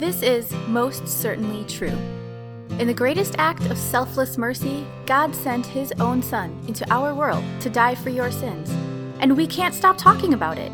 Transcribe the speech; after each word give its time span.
This 0.00 0.22
is 0.22 0.50
most 0.66 1.06
certainly 1.06 1.62
true. 1.66 1.98
In 2.78 2.86
the 2.86 2.94
greatest 2.94 3.34
act 3.36 3.66
of 3.66 3.76
selfless 3.76 4.38
mercy, 4.38 4.86
God 5.04 5.34
sent 5.34 5.66
His 5.66 5.92
own 6.00 6.22
Son 6.22 6.58
into 6.66 6.90
our 6.90 7.14
world 7.14 7.44
to 7.60 7.68
die 7.68 7.94
for 7.94 8.08
your 8.08 8.30
sins, 8.30 8.70
and 9.20 9.36
we 9.36 9.46
can't 9.46 9.74
stop 9.74 9.98
talking 9.98 10.32
about 10.32 10.56
it. 10.56 10.72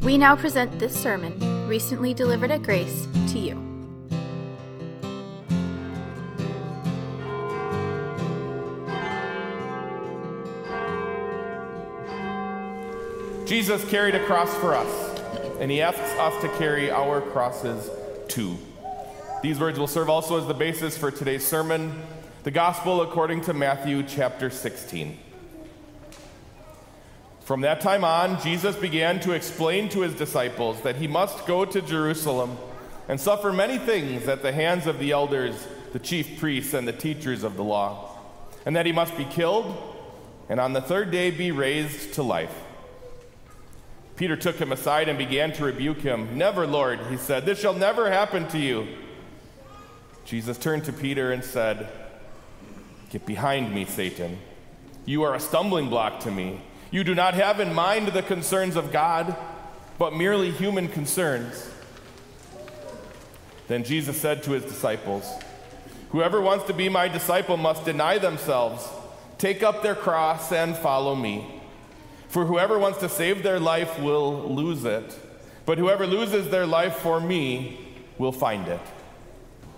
We 0.00 0.16
now 0.16 0.34
present 0.34 0.78
this 0.78 0.98
sermon, 0.98 1.68
recently 1.68 2.14
delivered 2.14 2.50
at 2.50 2.62
Grace, 2.62 3.06
to 3.32 3.38
you. 3.38 3.54
Jesus 13.44 13.84
carried 13.90 14.14
a 14.14 14.24
cross 14.24 14.54
for 14.54 14.74
us, 14.74 15.20
and 15.60 15.70
he 15.70 15.82
asks 15.82 16.18
us 16.18 16.40
to 16.40 16.48
carry 16.56 16.90
our 16.90 17.20
crosses 17.20 17.90
too. 18.34 18.58
These 19.44 19.60
words 19.60 19.78
will 19.78 19.86
serve 19.86 20.10
also 20.10 20.40
as 20.40 20.48
the 20.48 20.54
basis 20.54 20.98
for 20.98 21.12
today's 21.12 21.46
sermon, 21.46 22.02
the 22.42 22.50
Gospel 22.50 23.00
according 23.00 23.42
to 23.42 23.54
Matthew 23.54 24.02
chapter 24.02 24.50
16. 24.50 25.16
From 27.42 27.60
that 27.60 27.80
time 27.80 28.02
on, 28.02 28.42
Jesus 28.42 28.74
began 28.74 29.20
to 29.20 29.30
explain 29.30 29.88
to 29.90 30.00
his 30.00 30.14
disciples 30.14 30.80
that 30.80 30.96
he 30.96 31.06
must 31.06 31.46
go 31.46 31.64
to 31.64 31.80
Jerusalem 31.80 32.58
and 33.08 33.20
suffer 33.20 33.52
many 33.52 33.78
things 33.78 34.26
at 34.26 34.42
the 34.42 34.50
hands 34.50 34.88
of 34.88 34.98
the 34.98 35.12
elders, 35.12 35.68
the 35.92 36.00
chief 36.00 36.40
priests, 36.40 36.74
and 36.74 36.88
the 36.88 36.92
teachers 36.92 37.44
of 37.44 37.54
the 37.54 37.62
law, 37.62 38.18
and 38.66 38.74
that 38.74 38.84
he 38.84 38.90
must 38.90 39.16
be 39.16 39.26
killed 39.26 39.76
and 40.48 40.58
on 40.58 40.72
the 40.72 40.80
third 40.82 41.12
day 41.12 41.30
be 41.30 41.52
raised 41.52 42.14
to 42.14 42.24
life. 42.24 42.63
Peter 44.16 44.36
took 44.36 44.56
him 44.56 44.70
aside 44.70 45.08
and 45.08 45.18
began 45.18 45.52
to 45.52 45.64
rebuke 45.64 46.00
him. 46.00 46.38
Never, 46.38 46.66
Lord, 46.66 47.00
he 47.10 47.16
said, 47.16 47.44
this 47.44 47.60
shall 47.60 47.74
never 47.74 48.10
happen 48.10 48.46
to 48.48 48.58
you. 48.58 48.86
Jesus 50.24 50.56
turned 50.56 50.84
to 50.84 50.92
Peter 50.92 51.32
and 51.32 51.44
said, 51.44 51.88
Get 53.10 53.26
behind 53.26 53.74
me, 53.74 53.84
Satan. 53.84 54.38
You 55.04 55.22
are 55.24 55.34
a 55.34 55.40
stumbling 55.40 55.88
block 55.88 56.20
to 56.20 56.30
me. 56.30 56.60
You 56.90 57.04
do 57.04 57.14
not 57.14 57.34
have 57.34 57.60
in 57.60 57.74
mind 57.74 58.08
the 58.08 58.22
concerns 58.22 58.76
of 58.76 58.92
God, 58.92 59.36
but 59.98 60.14
merely 60.14 60.50
human 60.50 60.88
concerns. 60.88 61.70
Then 63.68 63.84
Jesus 63.84 64.20
said 64.20 64.42
to 64.44 64.52
his 64.52 64.64
disciples, 64.64 65.28
Whoever 66.10 66.40
wants 66.40 66.66
to 66.66 66.72
be 66.72 66.88
my 66.88 67.08
disciple 67.08 67.56
must 67.56 67.84
deny 67.84 68.18
themselves, 68.18 68.88
take 69.38 69.62
up 69.62 69.82
their 69.82 69.94
cross, 69.94 70.52
and 70.52 70.76
follow 70.76 71.14
me. 71.14 71.62
For 72.34 72.44
whoever 72.44 72.80
wants 72.80 72.98
to 72.98 73.08
save 73.08 73.44
their 73.44 73.60
life 73.60 73.96
will 74.00 74.52
lose 74.52 74.84
it, 74.84 75.16
but 75.66 75.78
whoever 75.78 76.04
loses 76.04 76.50
their 76.50 76.66
life 76.66 76.96
for 76.96 77.20
me 77.20 77.78
will 78.18 78.32
find 78.32 78.66
it. 78.66 78.80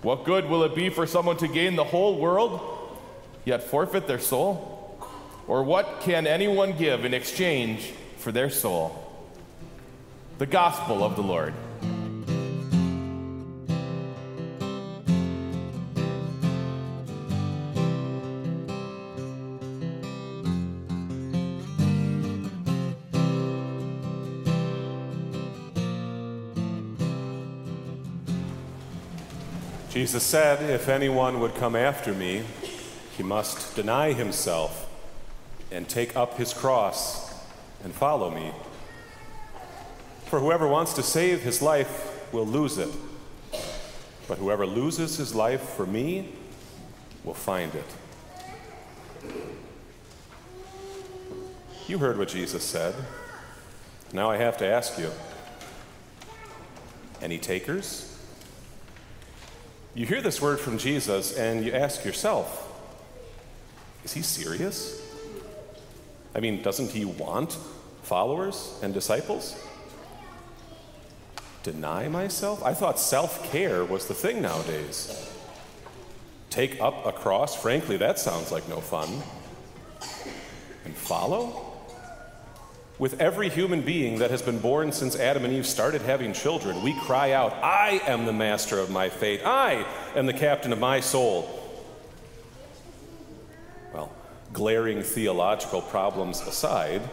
What 0.01 0.25
good 0.25 0.49
will 0.49 0.63
it 0.63 0.73
be 0.73 0.89
for 0.89 1.05
someone 1.05 1.37
to 1.37 1.47
gain 1.47 1.75
the 1.75 1.83
whole 1.83 2.17
world, 2.17 2.59
yet 3.45 3.61
forfeit 3.61 4.07
their 4.07 4.17
soul? 4.17 4.97
Or 5.47 5.61
what 5.61 6.01
can 6.01 6.25
anyone 6.25 6.75
give 6.75 7.05
in 7.05 7.13
exchange 7.13 7.93
for 8.17 8.31
their 8.31 8.49
soul? 8.49 9.07
The 10.39 10.47
Gospel 10.47 11.03
of 11.03 11.15
the 11.15 11.21
Lord. 11.21 11.53
Jesus 29.89 30.23
said, 30.23 30.69
If 30.69 30.89
anyone 30.89 31.39
would 31.39 31.55
come 31.55 31.75
after 31.75 32.13
me, 32.13 32.43
he 33.15 33.23
must 33.23 33.75
deny 33.75 34.11
himself 34.11 34.89
and 35.71 35.87
take 35.87 36.15
up 36.15 36.37
his 36.37 36.53
cross 36.53 37.33
and 37.83 37.93
follow 37.93 38.29
me. 38.29 38.51
For 40.25 40.39
whoever 40.39 40.67
wants 40.67 40.93
to 40.93 41.03
save 41.03 41.41
his 41.41 41.61
life 41.61 42.31
will 42.33 42.45
lose 42.45 42.77
it, 42.77 42.89
but 44.27 44.37
whoever 44.37 44.65
loses 44.65 45.15
his 45.15 45.33
life 45.33 45.61
for 45.61 45.85
me 45.85 46.33
will 47.23 47.33
find 47.33 47.73
it. 47.73 47.85
You 51.87 51.97
heard 51.99 52.17
what 52.17 52.27
Jesus 52.27 52.63
said. 52.63 52.93
Now 54.11 54.29
I 54.29 54.35
have 54.35 54.57
to 54.57 54.65
ask 54.65 54.99
you 54.99 55.11
any 57.21 57.37
takers? 57.37 58.16
You 59.97 60.05
hear 60.05 60.21
this 60.21 60.39
word 60.39 60.59
from 60.59 60.77
Jesus 60.77 61.35
and 61.35 61.65
you 61.65 61.71
ask 61.73 62.05
yourself, 62.05 62.71
is 64.05 64.13
he 64.13 64.21
serious? 64.21 65.01
I 66.35 66.39
mean, 66.39 66.61
doesn't 66.61 66.91
he 66.91 67.03
want 67.03 67.57
followers 68.03 68.77
and 68.83 68.93
disciples? 68.93 69.59
Deny 71.63 72.09
myself? 72.09 72.63
I 72.63 72.75
thought 72.75 72.99
self 72.99 73.51
care 73.51 73.83
was 73.83 74.07
the 74.07 74.13
thing 74.13 74.39
nowadays. 74.39 75.31
Take 76.51 76.79
up 76.79 77.07
a 77.07 77.11
cross? 77.11 77.59
Frankly, 77.59 77.97
that 77.97 78.19
sounds 78.19 78.51
like 78.51 78.69
no 78.69 78.81
fun. 78.81 79.09
And 80.85 80.93
follow? 80.95 81.66
With 82.99 83.21
every 83.21 83.49
human 83.49 83.81
being 83.81 84.19
that 84.19 84.31
has 84.31 84.41
been 84.41 84.57
born 84.57 84.91
since 84.91 85.15
Adam 85.15 85.45
and 85.45 85.53
Eve 85.53 85.67
started 85.67 86.01
having 86.01 86.33
children, 86.33 86.81
we 86.81 86.99
cry 87.01 87.31
out, 87.31 87.53
I 87.53 88.01
am 88.07 88.25
the 88.25 88.33
master 88.33 88.79
of 88.79 88.89
my 88.89 89.09
fate. 89.09 89.41
I 89.45 89.85
am 90.15 90.25
the 90.25 90.33
captain 90.33 90.73
of 90.73 90.79
my 90.79 90.99
soul. 90.99 91.47
Well, 93.93 94.11
glaring 94.51 95.03
theological 95.03 95.83
problems 95.83 96.41
aside, 96.41 97.03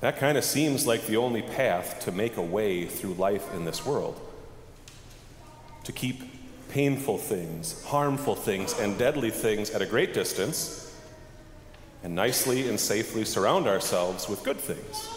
that 0.00 0.18
kind 0.18 0.36
of 0.36 0.44
seems 0.44 0.86
like 0.86 1.06
the 1.06 1.16
only 1.16 1.40
path 1.40 2.00
to 2.00 2.12
make 2.12 2.36
a 2.36 2.42
way 2.42 2.84
through 2.84 3.14
life 3.14 3.54
in 3.54 3.64
this 3.64 3.86
world. 3.86 4.20
To 5.84 5.92
keep 5.92 6.22
painful 6.68 7.16
things, 7.16 7.82
harmful 7.86 8.34
things, 8.34 8.78
and 8.78 8.98
deadly 8.98 9.30
things 9.30 9.70
at 9.70 9.80
a 9.80 9.86
great 9.86 10.12
distance 10.12 10.85
and 12.06 12.14
nicely 12.14 12.68
and 12.68 12.78
safely 12.78 13.24
surround 13.24 13.66
ourselves 13.66 14.28
with 14.28 14.44
good 14.44 14.60
things, 14.60 15.08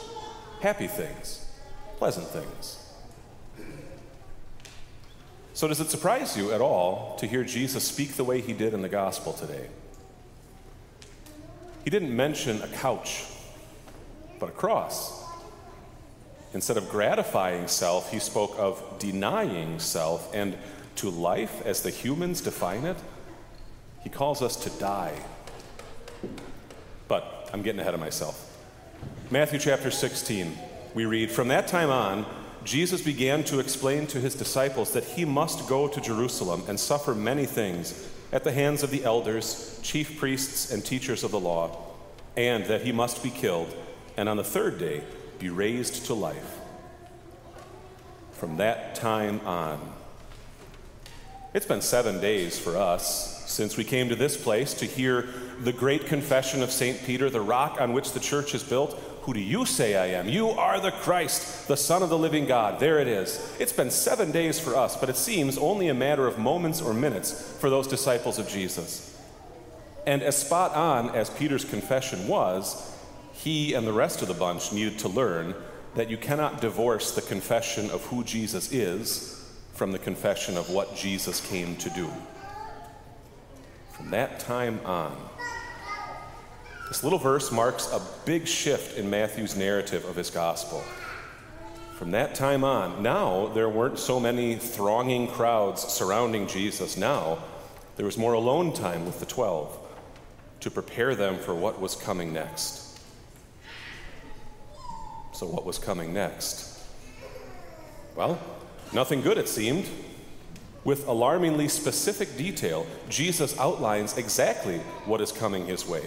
happy 0.60 0.88
things, 0.88 1.46
pleasant 1.98 2.26
things. 2.26 2.80
So, 5.54 5.68
does 5.68 5.80
it 5.80 5.92
surprise 5.92 6.36
you 6.36 6.52
at 6.52 6.62
all 6.62 7.16
to 7.20 7.28
hear 7.28 7.44
Jesus 7.44 7.84
speak 7.84 8.14
the 8.14 8.24
way 8.24 8.42
he 8.42 8.54
did 8.54 8.74
in 8.74 8.82
the 8.82 8.90
gospel 8.90 9.34
today? 9.34 9.68
He 11.84 11.92
didn't 11.92 12.16
mention 12.16 12.60
a 12.64 12.68
couch, 12.68 13.24
but 14.40 14.50
a 14.50 14.54
cross. 14.54 15.24
Instead 16.56 16.78
of 16.78 16.90
gratifying 16.90 17.68
self, 17.68 18.10
he 18.12 18.18
spoke 18.18 18.56
of 18.58 18.84
denying 18.98 19.78
self, 19.78 20.34
and 20.34 20.58
to 20.96 21.12
life, 21.12 21.64
as 21.68 21.84
the 21.84 21.92
humans 21.92 22.42
define 22.42 22.84
it, 22.84 22.98
he 24.02 24.10
calls 24.10 24.42
us 24.42 24.56
to 24.56 24.72
die. 24.80 25.14
But 27.10 27.50
I'm 27.52 27.62
getting 27.64 27.82
ahead 27.82 27.94
of 27.94 28.00
myself. 28.00 28.58
Matthew 29.32 29.60
chapter 29.60 29.92
16, 29.92 30.58
we 30.94 31.06
read 31.06 31.30
From 31.30 31.50
that 31.50 31.68
time 31.68 31.90
on, 31.90 32.26
Jesus 32.64 33.02
began 33.02 33.44
to 33.46 33.60
explain 33.60 34.06
to 34.08 34.20
his 34.20 34.36
disciples 34.36 34.94
that 34.94 35.04
he 35.04 35.26
must 35.26 35.68
go 35.68 35.88
to 35.88 36.00
Jerusalem 36.00 36.64
and 36.68 36.80
suffer 36.80 37.16
many 37.16 37.46
things 37.46 38.08
at 38.32 38.44
the 38.44 38.52
hands 38.52 38.84
of 38.84 38.92
the 38.92 39.04
elders, 39.04 39.80
chief 39.82 40.20
priests, 40.20 40.72
and 40.72 40.86
teachers 40.86 41.24
of 41.24 41.32
the 41.32 41.40
law, 41.40 41.96
and 42.38 42.66
that 42.66 42.84
he 42.84 42.92
must 42.92 43.24
be 43.24 43.32
killed, 43.32 43.74
and 44.16 44.30
on 44.30 44.38
the 44.38 44.44
third 44.44 44.78
day 44.78 45.04
be 45.40 45.50
raised 45.50 46.06
to 46.06 46.14
life. 46.14 46.60
From 48.34 48.58
that 48.58 48.94
time 48.94 49.42
on, 49.46 49.94
it's 51.54 51.66
been 51.66 51.82
seven 51.82 52.20
days 52.20 52.60
for 52.60 52.78
us 52.78 53.44
since 53.50 53.76
we 53.76 53.84
came 53.84 54.10
to 54.10 54.16
this 54.16 54.38
place 54.38 54.76
to 54.76 54.86
hear 54.86 55.28
the 55.62 55.74
great 55.74 56.06
confession 56.06 56.62
of 56.62 56.72
St. 56.72 57.04
Peter, 57.04 57.30
the 57.30 57.42
rock 57.42 57.82
on 57.82 57.94
which 57.94 58.12
the 58.12 58.20
church 58.20 58.54
is 58.54 58.64
built. 58.64 58.94
Who 59.24 59.34
do 59.34 59.40
you 59.40 59.66
say 59.66 59.96
I 59.96 60.20
am? 60.20 60.30
You 60.30 60.50
are 60.50 60.80
the 60.80 60.92
Christ, 60.92 61.68
the 61.68 61.76
Son 61.76 62.04
of 62.04 62.10
the 62.10 62.18
living 62.18 62.46
God. 62.46 62.80
There 62.80 63.00
it 63.00 63.08
is. 63.08 63.56
It's 63.60 63.74
been 63.74 63.90
seven 63.90 64.32
days 64.32 64.60
for 64.60 64.76
us, 64.76 64.96
but 64.96 65.10
it 65.10 65.16
seems 65.16 65.58
only 65.58 65.88
a 65.88 65.94
matter 65.94 66.28
of 66.28 66.38
moments 66.38 66.82
or 66.82 66.94
minutes 66.94 67.58
for 67.60 67.72
those 67.72 67.88
disciples 67.88 68.38
of 68.38 68.48
Jesus. 68.48 69.20
And 70.06 70.22
as 70.22 70.38
spot 70.38 70.76
on 70.76 71.10
as 71.16 71.32
Peter's 71.32 71.66
confession 71.66 72.28
was, 72.28 72.96
he 73.34 73.74
and 73.74 73.88
the 73.88 73.94
rest 73.94 74.22
of 74.22 74.28
the 74.28 74.34
bunch 74.36 74.72
needed 74.72 75.00
to 75.00 75.10
learn 75.10 75.56
that 75.96 76.10
you 76.10 76.18
cannot 76.18 76.62
divorce 76.62 77.12
the 77.12 77.22
confession 77.22 77.90
of 77.90 78.06
who 78.06 78.24
Jesus 78.24 78.72
is 78.72 79.40
from 79.74 79.92
the 79.92 80.00
confession 80.00 80.58
of 80.58 80.70
what 80.70 80.96
Jesus 80.96 81.46
came 81.48 81.76
to 81.78 81.90
do. 81.92 82.10
From 83.92 84.12
that 84.12 84.40
time 84.40 84.80
on, 84.86 85.16
this 86.88 87.04
little 87.04 87.20
verse 87.20 87.52
marks 87.52 87.92
a 87.92 88.02
big 88.26 88.48
shift 88.48 88.98
in 88.98 89.10
Matthew's 89.10 89.56
narrative 89.56 90.06
of 90.06 90.16
his 90.16 90.30
gospel. 90.30 90.84
From 91.96 92.12
that 92.12 92.34
time 92.34 92.64
on, 92.64 93.04
now 93.04 93.48
there 93.48 93.70
weren't 93.70 94.00
so 94.00 94.20
many 94.20 94.56
thronging 94.56 95.28
crowds 95.28 95.82
surrounding 95.84 96.48
Jesus. 96.48 96.98
Now 96.98 97.40
there 97.96 98.06
was 98.06 98.18
more 98.18 98.34
alone 98.34 98.74
time 98.74 99.06
with 99.06 99.20
the 99.20 99.26
twelve 99.26 99.78
to 100.62 100.72
prepare 100.72 101.16
them 101.16 101.38
for 101.38 101.54
what 101.54 101.80
was 101.80 101.96
coming 101.96 102.34
next. 102.34 103.00
So, 105.34 105.46
what 105.46 105.66
was 105.66 105.78
coming 105.78 106.14
next? 106.14 106.82
Well, 108.16 108.40
nothing 108.94 109.22
good, 109.22 109.38
it 109.38 109.48
seemed. 109.48 109.88
With 110.84 111.08
alarmingly 111.08 111.68
specific 111.68 112.38
detail, 112.38 112.88
Jesus 113.10 113.58
outlines 113.60 114.18
exactly 114.18 114.78
what 115.06 115.22
is 115.22 115.32
coming 115.32 115.66
his 115.66 115.86
way. 115.86 116.04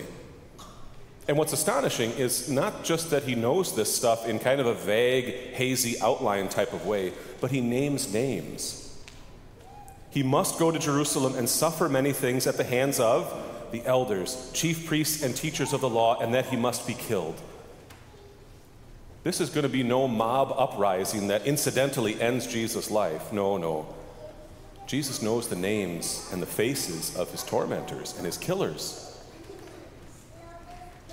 And 1.28 1.38
what's 1.38 1.52
astonishing 1.52 2.10
is 2.12 2.50
not 2.50 2.82
just 2.82 3.10
that 3.10 3.22
he 3.22 3.34
knows 3.34 3.76
this 3.76 3.94
stuff 3.94 4.28
in 4.28 4.38
kind 4.38 4.60
of 4.60 4.66
a 4.66 4.74
vague, 4.74 5.52
hazy 5.54 6.00
outline 6.00 6.48
type 6.48 6.72
of 6.72 6.86
way, 6.86 7.12
but 7.40 7.50
he 7.50 7.60
names 7.60 8.12
names. 8.12 8.98
He 10.10 10.22
must 10.22 10.58
go 10.58 10.70
to 10.70 10.78
Jerusalem 10.78 11.36
and 11.36 11.48
suffer 11.48 11.88
many 11.88 12.12
things 12.12 12.46
at 12.46 12.56
the 12.56 12.64
hands 12.64 12.98
of 12.98 13.32
the 13.70 13.84
elders, 13.86 14.50
chief 14.52 14.86
priests, 14.86 15.22
and 15.22 15.34
teachers 15.34 15.72
of 15.72 15.80
the 15.80 15.88
law, 15.88 16.18
and 16.20 16.34
that 16.34 16.46
he 16.46 16.56
must 16.56 16.86
be 16.86 16.94
killed. 16.94 17.40
This 19.22 19.40
is 19.40 19.50
going 19.50 19.62
to 19.62 19.68
be 19.68 19.82
no 19.82 20.08
mob 20.08 20.52
uprising 20.56 21.28
that 21.28 21.46
incidentally 21.46 22.20
ends 22.20 22.46
Jesus' 22.46 22.90
life. 22.90 23.32
No, 23.32 23.56
no. 23.56 23.86
Jesus 24.86 25.22
knows 25.22 25.48
the 25.48 25.56
names 25.56 26.28
and 26.32 26.42
the 26.42 26.46
faces 26.46 27.16
of 27.16 27.30
his 27.30 27.44
tormentors 27.44 28.16
and 28.16 28.26
his 28.26 28.36
killers. 28.36 29.08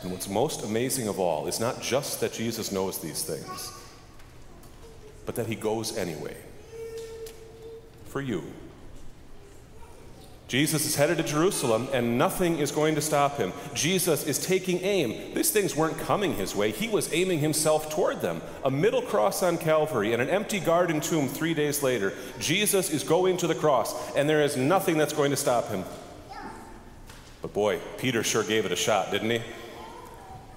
And 0.01 0.11
what's 0.11 0.27
most 0.27 0.63
amazing 0.63 1.07
of 1.07 1.19
all 1.19 1.47
is 1.47 1.59
not 1.59 1.81
just 1.81 2.19
that 2.21 2.33
Jesus 2.33 2.71
knows 2.71 2.99
these 2.99 3.21
things, 3.21 3.71
but 5.25 5.35
that 5.35 5.47
he 5.47 5.55
goes 5.55 5.97
anyway. 5.97 6.35
For 8.05 8.21
you. 8.21 8.43
Jesus 10.49 10.83
is 10.83 10.95
headed 10.95 11.17
to 11.17 11.23
Jerusalem, 11.23 11.87
and 11.93 12.17
nothing 12.17 12.57
is 12.57 12.71
going 12.71 12.95
to 12.95 13.01
stop 13.01 13.37
him. 13.37 13.53
Jesus 13.75 14.25
is 14.25 14.43
taking 14.43 14.79
aim. 14.81 15.35
These 15.35 15.51
things 15.51 15.75
weren't 15.75 15.99
coming 15.99 16.33
his 16.33 16.55
way, 16.55 16.71
he 16.71 16.89
was 16.89 17.13
aiming 17.13 17.37
himself 17.37 17.91
toward 17.91 18.19
them. 18.21 18.41
A 18.65 18.71
middle 18.71 19.03
cross 19.03 19.43
on 19.43 19.59
Calvary 19.59 20.11
and 20.11 20.21
an 20.21 20.29
empty 20.29 20.59
garden 20.59 21.01
tomb 21.01 21.27
three 21.27 21.53
days 21.53 21.83
later. 21.83 22.13
Jesus 22.39 22.89
is 22.89 23.03
going 23.03 23.37
to 23.37 23.47
the 23.47 23.53
cross, 23.53 24.15
and 24.15 24.27
there 24.27 24.41
is 24.41 24.57
nothing 24.57 24.97
that's 24.97 25.13
going 25.13 25.29
to 25.29 25.37
stop 25.37 25.69
him. 25.69 25.85
But 27.43 27.53
boy, 27.53 27.79
Peter 27.99 28.23
sure 28.23 28.43
gave 28.43 28.65
it 28.65 28.71
a 28.71 28.75
shot, 28.75 29.11
didn't 29.11 29.29
he? 29.29 29.41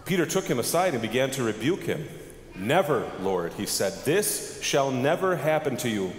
Peter 0.06 0.25
took 0.25 0.47
him 0.47 0.59
aside 0.59 0.95
and 0.95 1.03
began 1.03 1.31
to 1.33 1.43
rebuke 1.43 1.83
him. 1.83 2.09
Never, 2.56 3.11
Lord, 3.21 3.53
he 3.53 3.67
said, 3.67 3.93
this 4.05 4.62
shall 4.62 4.91
never 4.91 5.37
happen 5.37 5.77
to 5.79 5.88
you. 5.91 6.12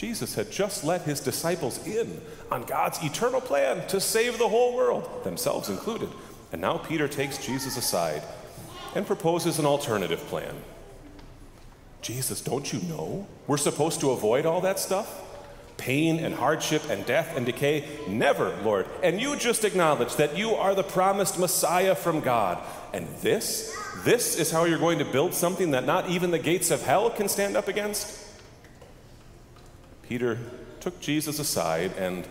Jesus 0.00 0.34
had 0.34 0.50
just 0.50 0.82
let 0.82 1.02
his 1.02 1.20
disciples 1.20 1.86
in 1.86 2.22
on 2.50 2.62
God's 2.62 3.04
eternal 3.04 3.42
plan 3.42 3.86
to 3.88 4.00
save 4.00 4.38
the 4.38 4.48
whole 4.48 4.74
world, 4.74 5.24
themselves 5.24 5.68
included. 5.68 6.08
And 6.52 6.62
now 6.62 6.78
Peter 6.78 7.06
takes 7.06 7.36
Jesus 7.36 7.76
aside 7.76 8.22
and 8.94 9.06
proposes 9.06 9.58
an 9.58 9.66
alternative 9.66 10.20
plan. 10.20 10.54
Jesus, 12.00 12.40
don't 12.40 12.72
you 12.72 12.80
know? 12.88 13.26
We're 13.46 13.58
supposed 13.58 14.00
to 14.00 14.12
avoid 14.12 14.46
all 14.46 14.62
that 14.62 14.78
stuff? 14.78 15.20
Pain 15.76 16.18
and 16.18 16.34
hardship 16.34 16.88
and 16.88 17.04
death 17.04 17.36
and 17.36 17.44
decay? 17.44 17.86
Never, 18.08 18.56
Lord. 18.62 18.86
And 19.02 19.20
you 19.20 19.36
just 19.36 19.66
acknowledge 19.66 20.16
that 20.16 20.34
you 20.34 20.54
are 20.54 20.74
the 20.74 20.82
promised 20.82 21.38
Messiah 21.38 21.94
from 21.94 22.20
God. 22.20 22.56
And 22.94 23.06
this, 23.20 23.76
this 24.02 24.38
is 24.38 24.50
how 24.50 24.64
you're 24.64 24.78
going 24.78 25.00
to 25.00 25.04
build 25.04 25.34
something 25.34 25.72
that 25.72 25.84
not 25.84 26.08
even 26.08 26.30
the 26.30 26.38
gates 26.38 26.70
of 26.70 26.80
hell 26.80 27.10
can 27.10 27.28
stand 27.28 27.54
up 27.54 27.68
against? 27.68 28.29
Peter 30.10 30.36
took 30.80 31.00
Jesus 31.00 31.38
aside 31.38 31.92
and 31.96 32.26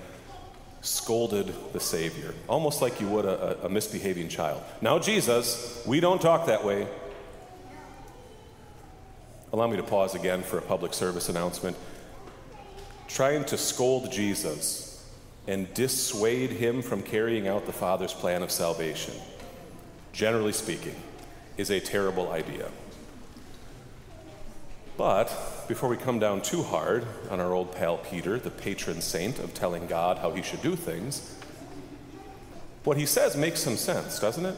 scolded 0.82 1.54
the 1.72 1.80
Savior, 1.80 2.34
almost 2.50 2.82
like 2.82 3.00
you 3.00 3.08
would 3.08 3.24
a, 3.24 3.64
a, 3.64 3.70
misbehaving 3.70 4.28
child. 4.28 4.62
Now, 4.82 5.00
Jesus, 5.00 5.82
we 5.88 6.02
don't 6.02 6.22
talk 6.22 6.48
that 6.48 6.66
way. 6.66 6.90
Allow 9.54 9.68
me 9.68 9.78
to 9.78 9.84
pause 9.84 10.14
again 10.14 10.44
for 10.44 10.58
a 10.58 10.62
public 10.62 10.94
service 10.94 11.30
announcement. 11.30 11.78
Trying 13.08 13.46
to 13.46 13.58
scold 13.58 14.12
Jesus 14.12 15.10
and 15.48 15.74
dissuade 15.74 16.50
him 16.50 16.82
from 16.82 17.02
carrying 17.02 17.48
out 17.48 17.66
the 17.66 17.72
Father's 17.72 18.14
plan 18.14 18.44
of 18.44 18.52
salvation, 18.52 19.14
generally 20.12 20.52
speaking, 20.52 20.98
is 21.56 21.70
a 21.70 21.80
terrible 21.80 22.30
idea. 22.30 22.70
But 25.00 25.66
before 25.70 25.88
we 25.88 25.96
come 25.96 26.20
down 26.20 26.42
too 26.42 26.62
hard 26.62 27.06
on 27.30 27.40
our 27.40 27.54
old 27.54 27.74
pal 27.74 28.00
Peter, 28.00 28.38
the 28.38 28.50
patron 28.50 29.00
saint 29.00 29.40
of 29.40 29.54
telling 29.54 29.88
God 29.88 30.18
how 30.18 30.32
he 30.32 30.42
should 30.42 30.62
do 30.62 30.76
things, 30.76 31.38
what 32.84 32.98
he 32.98 33.06
says 33.06 33.38
makes 33.38 33.62
some 33.62 33.78
sense, 33.78 34.20
doesn't 34.20 34.46
it? 34.46 34.58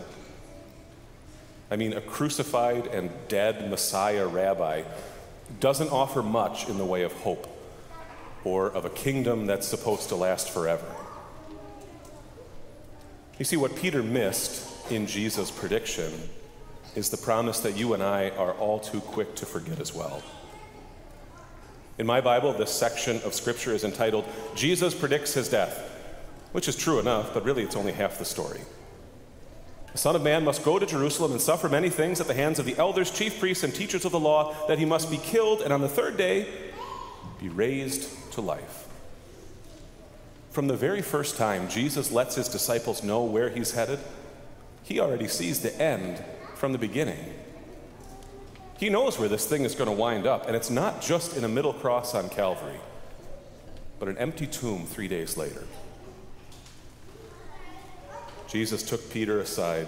I 1.70 1.76
mean, 1.76 1.94
a 1.94 2.02
crucified 2.02 2.88
and 2.88 3.12
dead 3.28 3.70
Messiah 3.70 4.26
rabbi 4.26 4.82
doesn't 5.60 5.92
offer 5.92 6.24
much 6.24 6.68
in 6.68 6.80
the 6.80 6.86
way 6.86 7.04
of 7.04 7.14
hope 7.14 7.48
or 8.44 8.66
of 8.66 8.84
a 8.84 8.90
kingdom 8.90 9.46
that's 9.46 9.68
supposed 9.68 10.10
to 10.10 10.16
last 10.16 10.50
forever. 10.50 10.88
You 13.38 13.46
see, 13.46 13.58
what 13.58 13.76
Peter 13.76 14.02
missed 14.02 14.92
in 14.92 15.06
Jesus' 15.06 15.52
prediction 15.52 16.12
is 16.96 17.10
the 17.10 17.18
promise 17.18 17.60
that 17.62 17.78
you 17.78 17.94
and 17.94 18.04
I 18.04 18.30
are 18.32 18.54
all 18.54 18.80
too 18.80 19.00
quick 19.02 19.36
to 19.36 19.46
forget 19.46 19.80
as 19.80 19.94
well. 19.94 20.22
In 21.98 22.06
my 22.06 22.22
Bible, 22.22 22.54
this 22.54 22.72
section 22.72 23.22
of 23.24 23.34
Scripture 23.34 23.74
is 23.74 23.84
entitled 23.84 24.26
Jesus 24.56 24.94
Predicts 24.94 25.34
His 25.34 25.50
Death, 25.50 25.90
which 26.52 26.68
is 26.68 26.76
true 26.76 27.00
enough, 27.00 27.34
but 27.34 27.44
really 27.44 27.64
it's 27.64 27.76
only 27.76 27.92
half 27.92 28.18
the 28.18 28.26
story. 28.26 28.62
The 29.92 29.98
Son 29.98 30.16
of 30.16 30.22
Man 30.22 30.46
must 30.46 30.64
go 30.64 30.80
to 30.80 30.86
Jerusalem 30.86 31.32
and 31.32 31.42
suffer 31.42 31.68
many 31.68 31.90
things 31.90 32.22
at 32.22 32.28
the 32.28 32.34
hands 32.34 32.60
of 32.60 32.66
the 32.66 32.78
elders, 32.78 33.12
chief 33.12 33.40
priests, 33.40 33.64
and 33.64 33.76
teachers 33.76 34.06
of 34.06 34.14
the 34.14 34.20
law, 34.20 34.56
that 34.68 34.80
he 34.80 34.86
must 34.86 35.12
be 35.12 35.18
killed, 35.18 35.62
and 35.62 35.74
on 35.74 35.82
the 35.82 35.90
third 35.90 36.18
day 36.18 36.48
be 37.40 37.50
raised 37.50 38.10
to 38.32 38.42
life. 38.42 38.88
From 40.52 40.68
the 40.68 40.78
very 40.78 41.02
first 41.02 41.38
time 41.38 41.70
Jesus 41.70 42.12
lets 42.12 42.36
his 42.36 42.48
disciples 42.48 43.04
know 43.04 43.24
where 43.24 43.50
he's 43.50 43.72
headed, 43.72 44.00
he 44.84 45.00
already 45.00 45.28
sees 45.28 45.62
the 45.62 45.76
end 45.82 46.24
from 46.62 46.72
the 46.74 46.78
beginning. 46.78 47.18
He 48.78 48.90
knows 48.90 49.18
where 49.18 49.28
this 49.28 49.48
thing 49.48 49.64
is 49.64 49.74
going 49.74 49.90
to 49.90 49.96
wind 49.96 50.28
up, 50.28 50.46
and 50.46 50.56
it's 50.56 50.70
not 50.70 51.02
just 51.02 51.36
in 51.36 51.44
a 51.44 51.48
middle 51.48 51.74
cross 51.74 52.14
on 52.14 52.30
Calvary, 52.30 52.80
but 53.98 54.08
an 54.08 54.16
empty 54.20 54.46
tomb 54.46 54.86
three 54.86 55.08
days 55.08 55.38
later. 55.38 55.64
Jesus 58.48 58.84
took 58.84 59.10
Peter 59.10 59.40
aside. 59.40 59.88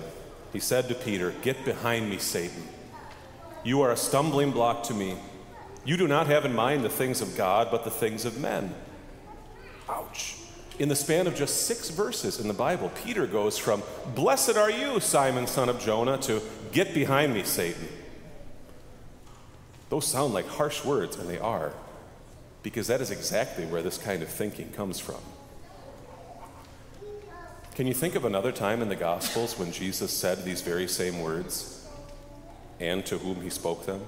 He 0.51 0.59
said 0.59 0.87
to 0.87 0.95
Peter, 0.95 1.35
Get 1.43 1.63
behind 1.63 2.09
me, 2.09 2.17
Satan. 2.17 2.67
You 3.63 3.81
are 3.81 3.91
a 3.91 3.97
stumbling 3.97 4.49
block 4.49 4.81
to 4.85 4.95
me. 4.95 5.15
You 5.85 5.95
do 5.95 6.07
not 6.07 6.25
have 6.25 6.43
in 6.43 6.55
mind 6.55 6.83
the 6.83 6.89
things 6.89 7.21
of 7.21 7.37
God, 7.37 7.67
but 7.69 7.83
the 7.83 7.91
things 7.91 8.25
of 8.25 8.39
men. 8.39 8.73
Ouch. 9.87 10.37
In 10.79 10.89
the 10.89 10.95
span 10.95 11.27
of 11.27 11.35
just 11.35 11.67
six 11.67 11.89
verses 11.89 12.39
in 12.39 12.47
the 12.47 12.53
Bible, 12.53 12.91
Peter 13.03 13.27
goes 13.27 13.57
from, 13.57 13.83
Blessed 14.15 14.57
are 14.57 14.71
you, 14.71 14.99
Simon, 14.99 15.45
son 15.45 15.69
of 15.69 15.79
Jonah, 15.79 16.17
to 16.19 16.41
Get 16.73 16.95
behind 16.95 17.35
me, 17.35 17.43
Satan. 17.43 17.87
Those 19.89 20.07
sound 20.07 20.33
like 20.33 20.47
harsh 20.47 20.83
words, 20.83 21.17
and 21.17 21.29
they 21.29 21.37
are, 21.37 21.71
because 22.63 22.87
that 22.87 22.99
is 22.99 23.11
exactly 23.11 23.65
where 23.65 23.83
this 23.83 23.99
kind 23.99 24.23
of 24.23 24.27
thinking 24.27 24.71
comes 24.71 24.99
from. 24.99 25.21
Can 27.75 27.85
you 27.85 27.93
think 27.93 28.15
of 28.15 28.25
another 28.25 28.51
time 28.51 28.81
in 28.81 28.89
the 28.89 28.95
Gospels 28.95 29.57
when 29.59 29.71
Jesus 29.71 30.11
said 30.11 30.43
these 30.43 30.61
very 30.61 30.87
same 30.87 31.21
words 31.21 31.87
and 32.79 33.05
to 33.05 33.19
whom 33.19 33.41
he 33.41 33.51
spoke 33.51 33.85
them? 33.85 34.01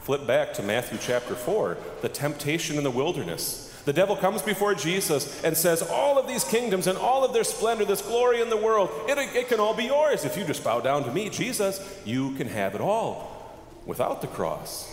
Flip 0.00 0.26
back 0.26 0.54
to 0.54 0.62
Matthew 0.62 0.98
chapter 0.98 1.34
4, 1.34 1.76
the 2.00 2.08
temptation 2.08 2.78
in 2.78 2.84
the 2.84 2.90
wilderness. 2.90 3.69
The 3.84 3.92
devil 3.92 4.14
comes 4.14 4.42
before 4.42 4.74
Jesus 4.74 5.42
and 5.42 5.56
says, 5.56 5.82
All 5.82 6.18
of 6.18 6.28
these 6.28 6.44
kingdoms 6.44 6.86
and 6.86 6.98
all 6.98 7.24
of 7.24 7.32
their 7.32 7.44
splendor, 7.44 7.84
this 7.84 8.02
glory 8.02 8.40
in 8.42 8.50
the 8.50 8.56
world, 8.56 8.90
it, 9.08 9.18
it 9.18 9.48
can 9.48 9.58
all 9.60 9.74
be 9.74 9.84
yours 9.84 10.24
if 10.24 10.36
you 10.36 10.44
just 10.44 10.62
bow 10.62 10.80
down 10.80 11.04
to 11.04 11.12
me, 11.12 11.30
Jesus. 11.30 11.80
You 12.04 12.32
can 12.32 12.48
have 12.48 12.74
it 12.74 12.80
all 12.80 13.58
without 13.86 14.20
the 14.20 14.26
cross. 14.26 14.92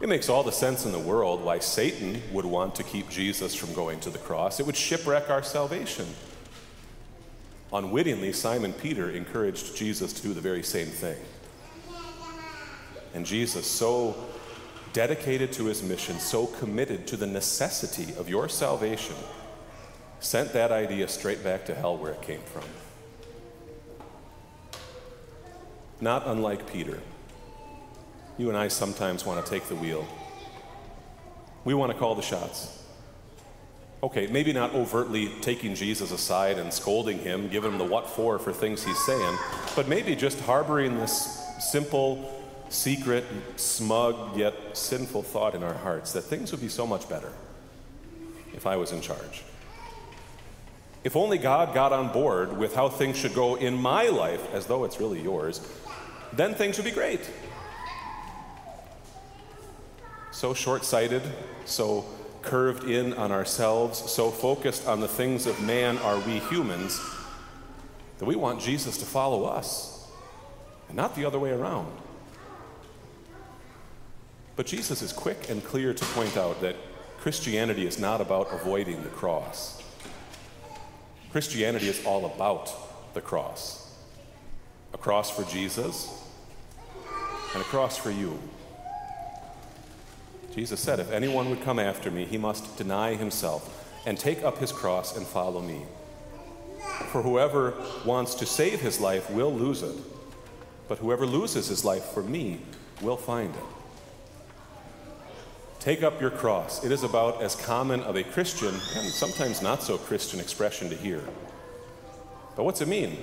It 0.00 0.08
makes 0.08 0.30
all 0.30 0.42
the 0.42 0.52
sense 0.52 0.86
in 0.86 0.92
the 0.92 0.98
world 0.98 1.44
why 1.44 1.58
Satan 1.58 2.22
would 2.32 2.46
want 2.46 2.74
to 2.76 2.82
keep 2.82 3.10
Jesus 3.10 3.54
from 3.54 3.74
going 3.74 4.00
to 4.00 4.10
the 4.10 4.18
cross. 4.18 4.58
It 4.58 4.64
would 4.64 4.76
shipwreck 4.76 5.28
our 5.28 5.42
salvation. 5.42 6.06
Unwittingly, 7.70 8.32
Simon 8.32 8.72
Peter 8.72 9.10
encouraged 9.10 9.76
Jesus 9.76 10.14
to 10.14 10.22
do 10.22 10.32
the 10.32 10.40
very 10.40 10.62
same 10.62 10.88
thing. 10.88 11.18
And 13.12 13.26
Jesus, 13.26 13.66
so 13.66 14.16
dedicated 14.92 15.52
to 15.52 15.66
his 15.66 15.82
mission, 15.82 16.18
so 16.18 16.46
committed 16.46 17.06
to 17.08 17.16
the 17.16 17.26
necessity 17.26 18.14
of 18.16 18.28
your 18.28 18.48
salvation, 18.48 19.16
sent 20.20 20.52
that 20.52 20.72
idea 20.72 21.08
straight 21.08 21.42
back 21.44 21.64
to 21.66 21.74
hell 21.74 21.96
where 21.96 22.12
it 22.12 22.22
came 22.22 22.42
from. 22.42 22.64
not 26.00 26.26
unlike 26.26 26.70
Peter. 26.70 27.00
You 28.38 28.48
and 28.48 28.56
I 28.56 28.68
sometimes 28.68 29.26
want 29.26 29.44
to 29.44 29.50
take 29.50 29.64
the 29.64 29.74
wheel. 29.74 30.06
We 31.64 31.74
want 31.74 31.92
to 31.92 31.98
call 31.98 32.14
the 32.14 32.22
shots. 32.22 32.78
Okay, 34.02 34.26
maybe 34.28 34.52
not 34.54 34.74
overtly 34.74 35.30
taking 35.42 35.74
Jesus 35.74 36.10
aside 36.10 36.56
and 36.56 36.72
scolding 36.72 37.18
him, 37.18 37.48
giving 37.48 37.72
him 37.72 37.78
the 37.78 37.84
what 37.84 38.08
for 38.08 38.38
for 38.38 38.50
things 38.50 38.82
he's 38.82 38.98
saying, 39.04 39.38
but 39.76 39.88
maybe 39.88 40.16
just 40.16 40.40
harboring 40.40 40.98
this 40.98 41.44
simple, 41.70 42.39
secret, 42.70 43.24
smug, 43.56 44.36
yet 44.36 44.54
sinful 44.76 45.22
thought 45.22 45.54
in 45.54 45.62
our 45.62 45.74
hearts 45.74 46.12
that 46.12 46.22
things 46.22 46.52
would 46.52 46.60
be 46.60 46.68
so 46.68 46.86
much 46.86 47.08
better 47.08 47.32
if 48.54 48.66
I 48.66 48.76
was 48.76 48.92
in 48.92 49.00
charge. 49.00 49.42
If 51.02 51.16
only 51.16 51.38
God 51.38 51.74
got 51.74 51.92
on 51.92 52.12
board 52.12 52.56
with 52.56 52.74
how 52.74 52.88
things 52.88 53.18
should 53.18 53.34
go 53.34 53.56
in 53.56 53.74
my 53.74 54.08
life, 54.08 54.52
as 54.54 54.66
though 54.66 54.84
it's 54.84 55.00
really 55.00 55.20
yours, 55.20 55.60
then 56.32 56.54
things 56.54 56.76
would 56.76 56.84
be 56.84 56.90
great. 56.90 57.28
So 60.30 60.54
short 60.54 60.84
sighted, 60.84 61.22
so 61.64 62.04
curved 62.42 62.84
in 62.84 63.14
on 63.14 63.32
ourselves, 63.32 63.98
so 63.98 64.30
focused 64.30 64.86
on 64.86 65.00
the 65.00 65.08
things 65.08 65.46
of 65.46 65.60
man 65.60 65.98
are 65.98 66.18
we 66.20 66.38
humans 66.38 67.00
that 68.18 68.26
we 68.26 68.36
want 68.36 68.60
Jesus 68.60 68.96
to 68.98 69.06
follow 69.06 69.44
us 69.44 70.06
and 70.88 70.96
not 70.96 71.16
the 71.16 71.24
other 71.24 71.38
way 71.38 71.50
around. 71.50 71.90
But 74.60 74.66
Jesus 74.66 75.00
is 75.00 75.10
quick 75.10 75.48
and 75.48 75.64
clear 75.64 75.94
to 75.94 76.04
point 76.04 76.36
out 76.36 76.60
that 76.60 76.76
Christianity 77.16 77.86
is 77.86 77.98
not 77.98 78.20
about 78.20 78.52
avoiding 78.52 79.02
the 79.02 79.08
cross. 79.08 79.82
Christianity 81.32 81.88
is 81.88 82.04
all 82.04 82.26
about 82.26 83.14
the 83.14 83.22
cross. 83.22 83.90
A 84.92 84.98
cross 84.98 85.30
for 85.30 85.44
Jesus 85.50 86.22
and 87.54 87.62
a 87.62 87.64
cross 87.64 87.96
for 87.96 88.10
you. 88.10 88.38
Jesus 90.54 90.78
said, 90.78 91.00
If 91.00 91.10
anyone 91.10 91.48
would 91.48 91.62
come 91.62 91.78
after 91.78 92.10
me, 92.10 92.26
he 92.26 92.36
must 92.36 92.76
deny 92.76 93.14
himself 93.14 93.90
and 94.04 94.18
take 94.18 94.44
up 94.44 94.58
his 94.58 94.72
cross 94.72 95.16
and 95.16 95.26
follow 95.26 95.62
me. 95.62 95.84
For 97.12 97.22
whoever 97.22 97.82
wants 98.04 98.34
to 98.34 98.44
save 98.44 98.82
his 98.82 99.00
life 99.00 99.30
will 99.30 99.54
lose 99.54 99.82
it, 99.82 99.96
but 100.86 100.98
whoever 100.98 101.24
loses 101.24 101.68
his 101.68 101.82
life 101.82 102.04
for 102.04 102.22
me 102.22 102.60
will 103.00 103.16
find 103.16 103.54
it. 103.54 103.79
Take 105.80 106.02
up 106.02 106.20
your 106.20 106.30
cross. 106.30 106.84
It 106.84 106.92
is 106.92 107.02
about 107.02 107.40
as 107.40 107.56
common 107.56 108.02
of 108.02 108.14
a 108.14 108.22
Christian 108.22 108.68
and 108.68 109.06
sometimes 109.08 109.62
not 109.62 109.82
so 109.82 109.96
Christian 109.96 110.38
expression 110.38 110.90
to 110.90 110.96
hear. 110.96 111.22
But 112.54 112.64
what's 112.64 112.82
it 112.82 112.88
mean? 112.88 113.16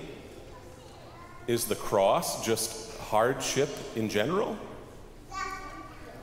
Is 1.46 1.66
the 1.66 1.76
cross 1.76 2.44
just 2.44 2.98
hardship 2.98 3.70
in 3.96 4.10
general? 4.10 4.58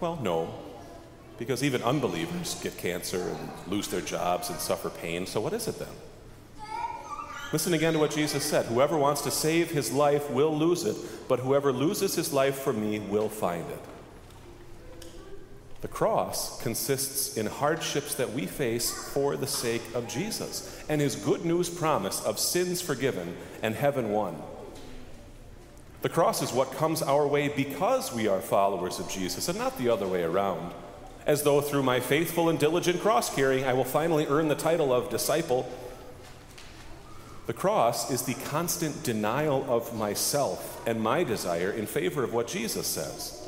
Well, 0.01 0.19
no, 0.21 0.53
because 1.39 1.63
even 1.63 1.85
unbelievers 1.85 2.61
get 2.61 2.77
cancer 2.79 3.21
and 3.29 3.51
lose 3.69 3.87
their 3.87 4.01
jobs 4.01 4.51
and 4.51 4.59
suffer 4.59 4.91
pain. 4.91 5.27
So, 5.27 5.41
what 5.41 5.53
is 5.53 5.69
it 5.69 5.79
then? 5.79 5.89
Listen 7.53 7.75
again 7.75 7.93
to 7.93 8.01
what 8.01 8.11
Jesus 8.11 8.45
said 8.45 8.67
Whoever 8.67 8.99
wants 8.99 9.21
to 9.23 9.31
save 9.31 9.71
his 9.71 9.93
life 9.93 10.29
will 10.31 10.55
lose 10.55 10.85
it, 10.85 10.97
but 11.29 11.39
whoever 11.39 11.73
loses 11.73 12.17
his 12.17 12.33
life 12.33 12.57
for 12.57 12.73
me 12.73 12.99
will 12.99 13.29
find 13.29 13.71
it. 13.71 13.94
The 15.85 15.89
cross 15.89 16.63
consists 16.63 17.37
in 17.37 17.45
hardships 17.45 18.15
that 18.15 18.33
we 18.33 18.47
face 18.47 18.91
for 19.13 19.37
the 19.37 19.47
sake 19.47 19.83
of 19.93 20.09
Jesus 20.09 20.83
and 20.89 20.99
his 20.99 21.15
good 21.15 21.45
news 21.45 21.69
promise 21.69 22.25
of 22.25 22.39
sins 22.39 22.81
forgiven 22.81 23.37
and 23.63 23.75
heaven 23.75 24.11
won. 24.11 24.43
The 26.01 26.09
cross 26.09 26.41
is 26.41 26.55
what 26.55 26.73
comes 26.73 27.03
our 27.03 27.27
way 27.27 27.49
because 27.49 28.15
we 28.15 28.27
are 28.29 28.41
followers 28.41 28.99
of 28.99 29.11
Jesus 29.11 29.51
and 29.51 29.59
not 29.59 29.77
the 29.77 29.91
other 29.91 30.09
way 30.09 30.23
around, 30.23 30.73
as 31.27 31.43
though 31.43 31.61
through 31.61 31.83
my 31.83 32.01
faithful 32.01 32.49
and 32.49 32.59
diligent 32.59 33.03
cross 33.03 33.35
carrying 33.35 33.67
I 33.67 33.75
will 33.75 33.85
finally 33.85 34.27
earn 34.27 34.49
the 34.49 34.55
title 34.55 34.91
of 34.91 35.11
disciple. 35.11 35.71
The 37.45 37.53
cross 37.53 38.11
is 38.11 38.23
the 38.23 38.33
constant 38.47 39.03
denial 39.03 39.67
of 39.69 39.95
myself 39.95 40.81
and 40.89 41.03
my 41.03 41.25
desire 41.25 41.71
in 41.71 41.85
favor 41.85 42.25
of 42.25 42.33
what 42.33 42.49
Jesus 42.49 42.87
says. 42.87 43.44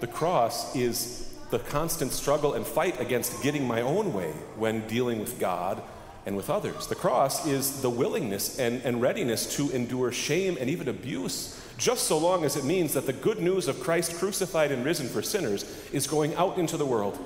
The 0.00 0.06
cross 0.06 0.74
is 0.76 1.34
the 1.50 1.58
constant 1.58 2.12
struggle 2.12 2.54
and 2.54 2.66
fight 2.66 3.00
against 3.00 3.42
getting 3.42 3.66
my 3.66 3.80
own 3.80 4.12
way 4.12 4.32
when 4.56 4.86
dealing 4.86 5.18
with 5.18 5.40
God 5.40 5.82
and 6.26 6.36
with 6.36 6.50
others. 6.50 6.86
The 6.86 6.94
cross 6.94 7.46
is 7.46 7.80
the 7.80 7.90
willingness 7.90 8.58
and, 8.58 8.82
and 8.82 9.00
readiness 9.00 9.56
to 9.56 9.70
endure 9.70 10.12
shame 10.12 10.58
and 10.60 10.68
even 10.68 10.88
abuse, 10.88 11.58
just 11.78 12.06
so 12.06 12.18
long 12.18 12.44
as 12.44 12.56
it 12.56 12.64
means 12.64 12.92
that 12.94 13.06
the 13.06 13.12
good 13.12 13.40
news 13.40 13.66
of 13.66 13.80
Christ 13.80 14.16
crucified 14.16 14.70
and 14.70 14.84
risen 14.84 15.08
for 15.08 15.22
sinners 15.22 15.64
is 15.92 16.06
going 16.06 16.34
out 16.34 16.58
into 16.58 16.76
the 16.76 16.84
world. 16.84 17.18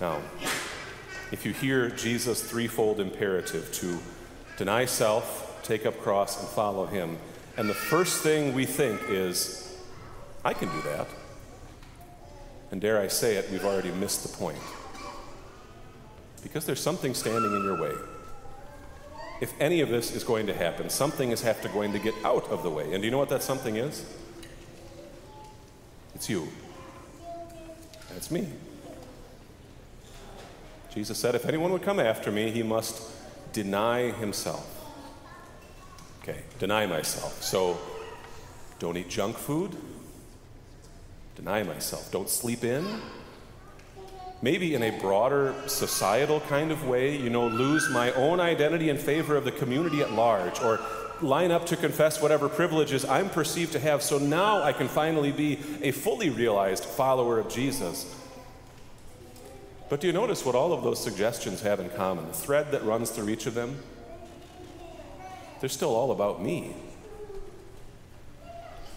Now, 0.00 0.22
if 1.30 1.44
you 1.44 1.52
hear 1.52 1.90
Jesus' 1.90 2.42
threefold 2.42 3.00
imperative 3.00 3.70
to 3.74 3.98
deny 4.56 4.86
self, 4.86 5.60
take 5.62 5.84
up 5.84 6.00
cross, 6.00 6.40
and 6.40 6.48
follow 6.48 6.86
him, 6.86 7.18
and 7.58 7.68
the 7.68 7.74
first 7.74 8.22
thing 8.22 8.54
we 8.54 8.64
think 8.64 9.00
is, 9.08 9.67
I 10.48 10.54
can 10.54 10.70
do 10.70 10.80
that. 10.80 11.06
And 12.70 12.80
dare 12.80 12.98
I 12.98 13.08
say 13.08 13.36
it, 13.36 13.50
we've 13.50 13.66
already 13.66 13.90
missed 13.90 14.22
the 14.22 14.34
point. 14.34 14.56
Because 16.42 16.64
there's 16.64 16.80
something 16.80 17.12
standing 17.12 17.54
in 17.54 17.62
your 17.64 17.78
way. 17.78 17.92
If 19.42 19.52
any 19.60 19.82
of 19.82 19.90
this 19.90 20.10
is 20.16 20.24
going 20.24 20.46
to 20.46 20.54
happen, 20.54 20.88
something 20.88 21.32
is 21.32 21.42
have 21.42 21.60
to 21.60 21.68
going 21.68 21.92
to 21.92 21.98
get 21.98 22.14
out 22.24 22.48
of 22.48 22.62
the 22.62 22.70
way. 22.70 22.94
And 22.94 23.02
do 23.02 23.04
you 23.04 23.10
know 23.10 23.18
what 23.18 23.28
that 23.28 23.42
something 23.42 23.76
is? 23.76 24.06
It's 26.14 26.30
you. 26.30 26.48
That's 28.14 28.30
me. 28.30 28.48
Jesus 30.94 31.18
said, 31.18 31.34
if 31.34 31.44
anyone 31.44 31.72
would 31.72 31.82
come 31.82 32.00
after 32.00 32.32
me, 32.32 32.50
he 32.50 32.62
must 32.62 33.02
deny 33.52 34.12
himself. 34.12 34.66
Okay, 36.22 36.40
deny 36.58 36.86
myself. 36.86 37.42
So 37.42 37.78
don't 38.78 38.96
eat 38.96 39.10
junk 39.10 39.36
food, 39.36 39.76
deny 41.38 41.62
myself, 41.62 42.10
don't 42.10 42.28
sleep 42.28 42.64
in. 42.64 42.84
Maybe 44.42 44.74
in 44.74 44.82
a 44.82 44.98
broader 44.98 45.54
societal 45.66 46.40
kind 46.40 46.72
of 46.72 46.86
way, 46.86 47.16
you 47.16 47.30
know, 47.30 47.46
lose 47.46 47.88
my 47.90 48.12
own 48.12 48.40
identity 48.40 48.90
in 48.90 48.98
favor 48.98 49.36
of 49.36 49.44
the 49.44 49.52
community 49.52 50.00
at 50.00 50.12
large, 50.12 50.60
or 50.60 50.80
line 51.20 51.52
up 51.52 51.64
to 51.66 51.76
confess 51.76 52.20
whatever 52.20 52.48
privileges 52.48 53.04
I'm 53.04 53.30
perceived 53.30 53.72
to 53.72 53.78
have 53.78 54.02
so 54.02 54.18
now 54.18 54.62
I 54.62 54.72
can 54.72 54.88
finally 54.88 55.30
be 55.30 55.60
a 55.80 55.92
fully 55.92 56.28
realized 56.28 56.84
follower 56.84 57.38
of 57.38 57.48
Jesus. 57.48 58.14
But 59.88 60.00
do 60.00 60.08
you 60.08 60.12
notice 60.12 60.44
what 60.44 60.56
all 60.56 60.72
of 60.72 60.82
those 60.82 61.02
suggestions 61.02 61.62
have 61.62 61.78
in 61.78 61.88
common? 61.90 62.26
The 62.26 62.32
thread 62.32 62.72
that 62.72 62.84
runs 62.84 63.10
through 63.10 63.28
each 63.28 63.46
of 63.46 63.54
them? 63.54 63.78
They're 65.60 65.68
still 65.68 65.94
all 65.94 66.10
about 66.10 66.42
me. 66.42 66.74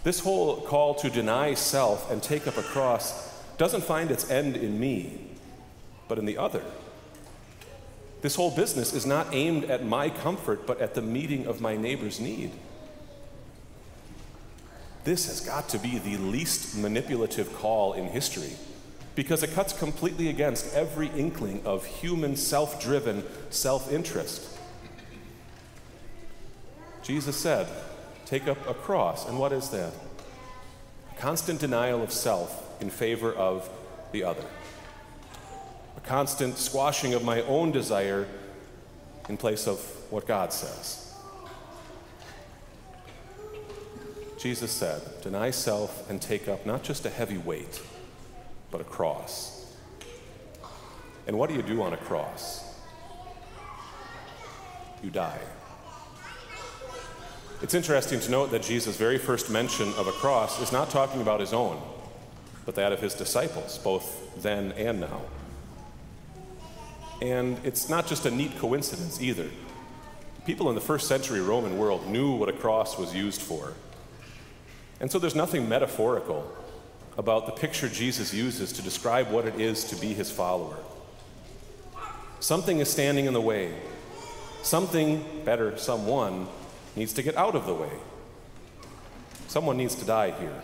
This 0.04 0.20
whole 0.20 0.60
call 0.62 0.94
to 0.96 1.10
deny 1.10 1.54
self 1.54 2.10
and 2.10 2.22
take 2.22 2.46
up 2.46 2.56
a 2.56 2.62
cross 2.62 3.32
doesn't 3.56 3.84
find 3.84 4.10
its 4.10 4.30
end 4.30 4.56
in 4.56 4.80
me, 4.80 5.28
but 6.08 6.18
in 6.18 6.24
the 6.24 6.38
other. 6.38 6.62
This 8.22 8.34
whole 8.34 8.50
business 8.50 8.92
is 8.92 9.06
not 9.06 9.28
aimed 9.32 9.64
at 9.64 9.84
my 9.84 10.08
comfort, 10.08 10.66
but 10.66 10.80
at 10.80 10.94
the 10.94 11.02
meeting 11.02 11.46
of 11.46 11.60
my 11.60 11.76
neighbor's 11.76 12.20
need. 12.20 12.50
This 15.04 15.26
has 15.26 15.40
got 15.40 15.68
to 15.70 15.78
be 15.78 15.98
the 15.98 16.16
least 16.16 16.76
manipulative 16.76 17.52
call 17.54 17.92
in 17.92 18.06
history 18.06 18.52
because 19.14 19.42
it 19.42 19.52
cuts 19.52 19.72
completely 19.72 20.28
against 20.28 20.72
every 20.74 21.08
inkling 21.08 21.60
of 21.64 21.84
human 21.84 22.36
self 22.36 22.80
driven 22.80 23.24
self 23.50 23.92
interest. 23.92 24.48
Jesus 27.02 27.36
said, 27.36 27.66
take 28.32 28.48
up 28.48 28.66
a 28.66 28.72
cross. 28.72 29.28
And 29.28 29.38
what 29.38 29.52
is 29.52 29.68
that? 29.68 29.92
A 31.14 31.20
constant 31.20 31.60
denial 31.60 32.02
of 32.02 32.10
self 32.10 32.80
in 32.80 32.88
favor 32.88 33.30
of 33.30 33.68
the 34.10 34.24
other. 34.24 34.46
A 35.98 36.00
constant 36.00 36.56
squashing 36.56 37.12
of 37.12 37.22
my 37.22 37.42
own 37.42 37.72
desire 37.72 38.26
in 39.28 39.36
place 39.36 39.66
of 39.68 39.78
what 40.08 40.26
God 40.26 40.50
says. 40.50 41.14
Jesus 44.38 44.70
said, 44.70 45.02
Deny 45.20 45.50
self 45.50 46.08
and 46.08 46.20
take 46.20 46.48
up 46.48 46.64
not 46.64 46.82
just 46.82 47.04
a 47.04 47.10
heavy 47.10 47.36
weight, 47.36 47.82
but 48.70 48.80
a 48.80 48.84
cross. 48.84 49.76
And 51.26 51.38
what 51.38 51.50
do 51.50 51.54
you 51.54 51.62
do 51.62 51.82
on 51.82 51.92
a 51.92 51.98
cross? 51.98 52.64
You 55.02 55.10
die. 55.10 55.38
It's 57.62 57.74
interesting 57.74 58.18
to 58.18 58.30
note 58.30 58.50
that 58.50 58.62
Jesus' 58.62 58.96
very 58.96 59.18
first 59.18 59.48
mention 59.48 59.94
of 59.94 60.08
a 60.08 60.12
cross 60.12 60.60
is 60.60 60.72
not 60.72 60.90
talking 60.90 61.20
about 61.22 61.38
his 61.38 61.52
own, 61.52 61.80
but 62.66 62.74
that 62.74 62.90
of 62.90 63.00
his 63.00 63.14
disciples, 63.14 63.78
both 63.78 64.42
then 64.42 64.72
and 64.72 64.98
now. 64.98 65.20
And 67.20 67.56
it's 67.62 67.88
not 67.88 68.08
just 68.08 68.26
a 68.26 68.32
neat 68.32 68.58
coincidence 68.58 69.22
either. 69.22 69.48
People 70.44 70.70
in 70.70 70.74
the 70.74 70.80
first 70.80 71.06
century 71.06 71.40
Roman 71.40 71.78
world 71.78 72.04
knew 72.08 72.34
what 72.34 72.48
a 72.48 72.52
cross 72.52 72.98
was 72.98 73.14
used 73.14 73.40
for. 73.40 73.74
And 74.98 75.08
so 75.08 75.20
there's 75.20 75.36
nothing 75.36 75.68
metaphorical 75.68 76.52
about 77.16 77.46
the 77.46 77.52
picture 77.52 77.88
Jesus 77.88 78.34
uses 78.34 78.72
to 78.72 78.82
describe 78.82 79.30
what 79.30 79.46
it 79.46 79.60
is 79.60 79.84
to 79.84 79.96
be 79.96 80.14
his 80.14 80.32
follower. 80.32 80.78
Something 82.40 82.80
is 82.80 82.90
standing 82.90 83.26
in 83.26 83.32
the 83.32 83.40
way. 83.40 83.72
Something, 84.64 85.24
better, 85.44 85.76
someone, 85.76 86.48
needs 86.96 87.12
to 87.14 87.22
get 87.22 87.36
out 87.36 87.54
of 87.54 87.66
the 87.66 87.74
way. 87.74 87.92
Someone 89.48 89.76
needs 89.76 89.94
to 89.96 90.04
die 90.04 90.30
here. 90.30 90.62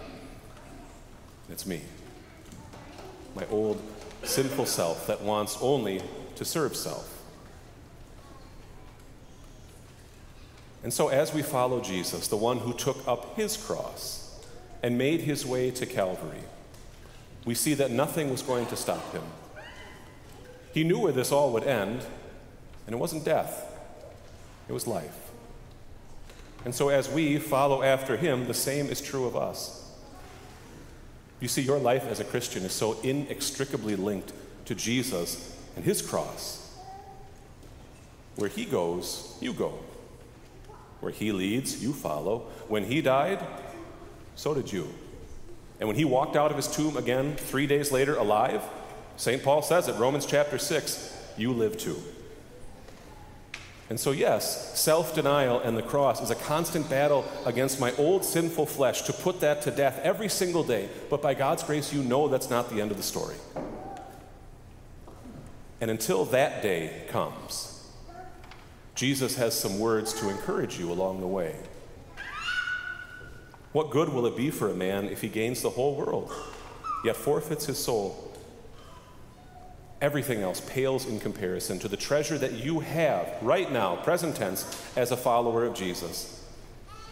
It's 1.51 1.67
me. 1.67 1.81
My 3.35 3.47
old 3.51 3.81
sinful 4.23 4.67
self 4.67 5.07
that 5.07 5.23
wants 5.23 5.59
only 5.61 6.03
to 6.37 6.45
serve 6.45 6.77
self. 6.77 7.15
And 10.83 10.93
so, 10.93 11.09
as 11.09 11.35
we 11.35 11.43
follow 11.43 11.81
Jesus, 11.81 12.29
the 12.29 12.37
one 12.37 12.59
who 12.59 12.73
took 12.73 13.07
up 13.07 13.37
his 13.37 13.57
cross 13.57 14.41
and 14.83 14.97
made 14.97 15.21
his 15.21 15.45
way 15.45 15.71
to 15.73 15.87
Calvary, 15.87 16.43
we 17.45 17.55
see 17.55 17.75
that 17.75 17.91
nothing 17.91 18.31
was 18.31 18.43
going 18.43 18.67
to 18.67 18.77
stop 18.77 19.13
him. 19.13 19.23
He 20.73 20.85
knew 20.85 21.01
where 21.01 21.13
this 21.13 21.33
all 21.33 21.53
would 21.53 21.65
end, 21.65 22.03
and 22.87 22.95
it 22.95 22.99
wasn't 22.99 23.25
death, 23.25 23.67
it 24.69 24.73
was 24.73 24.87
life. 24.87 25.28
And 26.65 26.75
so, 26.75 26.89
as 26.89 27.09
we 27.09 27.39
follow 27.39 27.83
after 27.83 28.17
him, 28.17 28.47
the 28.47 28.55
same 28.55 28.87
is 28.87 29.01
true 29.01 29.27
of 29.27 29.37
us. 29.37 29.89
You 31.41 31.49
see, 31.49 31.63
your 31.63 31.79
life 31.79 32.07
as 32.09 32.21
a 32.21 32.25
Christian 32.25 32.65
is 32.65 32.73
so 32.73 33.01
inextricably 33.03 33.97
linked 33.97 34.33
to 34.65 34.75
Jesus 34.75 35.57
and 35.77 35.85
his 35.85 36.03
cross. 36.03 36.77
Where 38.37 38.49
he 38.49 38.65
goes, 38.65 39.37
you 39.41 39.53
go. 39.53 39.79
Where 41.01 41.13
he 41.13 41.33
leads, 41.33 41.83
you 41.83 41.93
follow. 41.93 42.49
When 42.67 42.85
he 42.85 43.01
died, 43.01 43.45
so 44.35 44.53
did 44.53 44.73
you. 44.73 44.89
And 45.79 45.89
when 45.89 45.97
he 45.97 46.05
walked 46.05 46.37
out 46.37 46.51
of 46.51 46.57
his 46.57 46.69
tomb 46.69 46.97
again 46.97 47.37
three 47.37 47.67
days 47.67 47.93
later 47.93 48.17
alive, 48.17 48.63
St. 49.17 49.43
Paul 49.43 49.63
says 49.63 49.89
it, 49.89 49.97
Romans 49.97 50.27
chapter 50.27 50.59
6, 50.59 51.17
you 51.37 51.53
live 51.53 51.77
too. 51.77 52.01
And 53.91 53.99
so, 53.99 54.11
yes, 54.11 54.79
self 54.79 55.15
denial 55.15 55.61
and 55.61 55.77
the 55.77 55.83
cross 55.83 56.21
is 56.21 56.31
a 56.31 56.35
constant 56.35 56.91
battle 56.91 57.25
against 57.47 57.81
my 57.81 57.95
old 57.97 58.25
sinful 58.25 58.67
flesh 58.67 59.03
to 59.03 59.13
put 59.13 59.41
that 59.41 59.63
to 59.63 59.71
death 59.71 59.99
every 60.03 60.29
single 60.29 60.63
day. 60.63 60.89
But 61.09 61.23
by 61.23 61.35
God's 61.35 61.63
grace, 61.63 61.93
you 61.93 62.03
know 62.03 62.29
that's 62.29 62.51
not 62.51 62.69
the 62.69 62.83
end 62.83 62.91
of 62.91 62.99
the 62.99 63.03
story. 63.03 63.37
And 65.81 65.91
until 65.91 66.25
that 66.27 66.61
day 66.63 67.05
comes, 67.09 67.87
Jesus 68.95 69.37
has 69.37 69.59
some 69.59 69.79
words 69.79 70.13
to 70.21 70.29
encourage 70.29 70.79
you 70.79 70.93
along 70.93 71.21
the 71.21 71.27
way. 71.27 71.57
What 73.73 73.91
good 73.91 74.09
will 74.09 74.27
it 74.27 74.37
be 74.37 74.51
for 74.51 74.71
a 74.71 74.75
man 74.75 75.07
if 75.07 75.21
he 75.21 75.29
gains 75.29 75.63
the 75.63 75.71
whole 75.71 75.95
world, 75.95 76.33
yet 77.05 77.17
forfeits 77.17 77.67
his 77.67 77.79
soul? 77.79 78.28
Everything 80.01 80.43
else 80.43 80.61
pales 80.61 81.07
in 81.07 81.19
comparison 81.19 81.79
to 81.81 81.89
the 81.89 81.97
treasure 81.97 82.39
that 82.39 82.53
you 82.53 82.81
have 82.81 83.33
right 83.43 83.71
now, 83.73 83.97
present 83.97 84.37
tense, 84.37 84.81
as 84.97 85.11
a 85.11 85.17
follower 85.17 85.65
of 85.65 85.75
Jesus. 85.75 86.45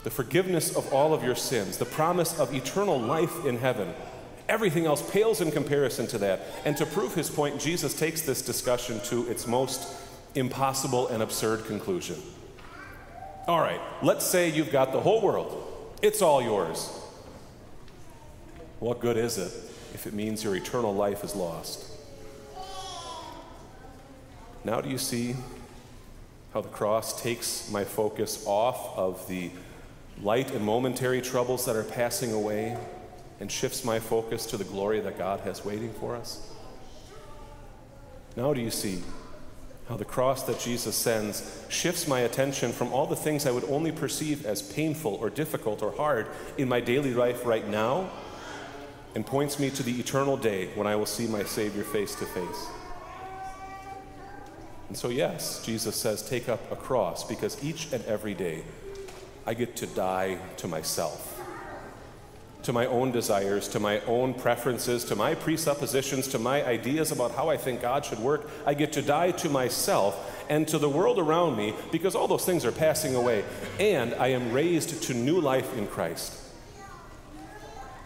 The 0.05 0.11
forgiveness 0.11 0.77
of 0.77 0.93
all 0.93 1.13
of 1.13 1.25
your 1.25 1.35
sins, 1.35 1.79
the 1.79 1.85
promise 1.85 2.39
of 2.39 2.55
eternal 2.55 2.99
life 2.99 3.45
in 3.45 3.59
heaven. 3.59 3.93
Everything 4.49 4.87
else 4.87 5.03
pales 5.11 5.41
in 5.41 5.51
comparison 5.51 6.07
to 6.07 6.19
that. 6.19 6.43
And 6.65 6.77
to 6.77 6.87
prove 6.87 7.15
his 7.15 7.29
point, 7.29 7.61
Jesus 7.61 7.93
takes 7.93 8.23
this 8.23 8.41
discussion 8.41 9.01
to 9.07 9.29
its 9.29 9.49
most 9.49 9.93
impossible 10.37 11.09
and 11.09 11.25
absurd 11.25 11.65
conclusion. 11.67 12.23
All 13.49 13.61
right, 13.61 13.81
let's 14.03 14.25
say 14.25 14.49
you've 14.49 14.71
got 14.71 14.93
the 14.93 15.01
whole 15.01 15.21
world, 15.21 15.97
it's 16.03 16.23
all 16.23 16.41
yours. 16.41 16.89
What 18.79 19.01
good 19.01 19.17
is 19.17 19.39
it 19.39 19.53
if 19.95 20.07
it 20.07 20.13
means 20.13 20.45
your 20.45 20.55
eternal 20.55 20.95
life 20.95 21.25
is 21.25 21.35
lost? 21.35 21.96
Now, 24.67 24.81
do 24.81 24.89
you 24.89 24.99
see 24.99 25.37
how 26.53 26.61
the 26.61 26.69
cross 26.69 27.23
takes 27.23 27.71
my 27.71 27.85
focus 27.85 28.43
off 28.49 28.99
of 28.99 29.25
the 29.29 29.51
light 30.21 30.51
and 30.51 30.65
momentary 30.65 31.21
troubles 31.21 31.67
that 31.67 31.77
are 31.77 31.85
passing 31.85 32.33
away 32.33 32.77
and 33.39 33.51
shifts 33.51 33.85
my 33.85 34.01
focus 34.01 34.45
to 34.47 34.57
the 34.57 34.65
glory 34.65 34.99
that 34.99 35.19
God 35.19 35.39
has 35.41 35.65
waiting 35.65 35.93
for 35.93 36.17
us? 36.17 36.51
Now, 38.37 38.53
do 38.53 38.61
you 38.61 38.73
see 38.73 39.05
how 39.89 39.97
the 39.97 40.05
cross 40.05 40.43
that 40.43 40.59
Jesus 40.59 40.97
sends 40.97 41.65
shifts 41.69 42.09
my 42.09 42.23
attention 42.23 42.73
from 42.73 42.93
all 42.93 43.07
the 43.07 43.15
things 43.15 43.47
I 43.47 43.53
would 43.53 43.71
only 43.71 43.93
perceive 43.93 44.45
as 44.45 44.63
painful 44.63 45.15
or 45.15 45.31
difficult 45.31 45.81
or 45.81 45.93
hard 45.93 46.27
in 46.59 46.69
my 46.69 46.81
daily 46.81 47.15
life 47.15 47.47
right 47.47 47.69
now 47.69 48.11
and 49.15 49.25
points 49.25 49.61
me 49.61 49.71
to 49.71 49.85
the 49.85 50.01
eternal 50.01 50.37
day 50.37 50.71
when 50.75 50.89
I 50.89 50.97
will 50.97 51.07
see 51.07 51.29
my 51.29 51.45
Savior 51.45 51.85
face 51.85 52.17
to 52.17 52.25
face? 52.27 52.67
And 54.89 54.97
so, 54.97 55.09
yes, 55.09 55.65
Jesus 55.65 55.97
says, 55.97 56.23
take 56.23 56.49
up 56.49 56.71
a 56.71 56.77
cross 56.77 57.25
because 57.27 57.63
each 57.65 57.93
and 57.93 58.05
every 58.05 58.35
day 58.35 58.63
I 59.45 59.55
get 59.55 59.77
to 59.77 59.87
die 59.87 60.39
to 60.59 60.69
myself, 60.69 61.41
to 62.63 62.73
my 62.73 62.87
own 62.87 63.11
desires, 63.11 63.69
to 63.69 63.81
my 63.81 64.01
own 64.03 64.35
preferences, 64.35 65.05
to 65.05 65.17
my 65.17 65.35
presuppositions, 65.35 66.29
to 66.29 66.39
my 66.39 66.65
ideas 66.65 67.11
about 67.11 67.33
how 67.33 67.49
I 67.49 67.57
think 67.57 67.83
God 67.83 68.05
should 68.05 68.21
work. 68.21 68.49
I 68.65 68.75
get 68.75 68.93
to 68.93 69.03
die 69.03 69.33
to 69.33 69.49
myself 69.49 70.45
and 70.49 70.67
to 70.69 70.79
the 70.79 70.89
world 70.89 71.19
around 71.19 71.57
me 71.57 71.75
because 71.91 72.15
all 72.15 72.29
those 72.29 72.45
things 72.45 72.65
are 72.65 72.73
passing 72.73 73.17
away. 73.17 73.45
And 73.81 74.15
I 74.15 74.29
am 74.29 74.53
raised 74.53 75.03
to 75.05 75.15
new 75.15 75.41
life 75.41 75.77
in 75.77 75.89
Christ. 75.89 76.43